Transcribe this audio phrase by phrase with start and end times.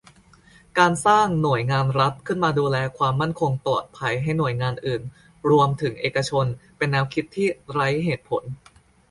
[0.77, 5.01] การสร้าง "หน่วยงานรัฐ" ขึ้นมาดูแลความมั่นคงปลอดภัยให้หน่วยงานอื่น
[5.49, 6.45] รวมถึงเอกชน
[6.77, 8.43] เป็นแนวคิดที่ไร้เหตุผล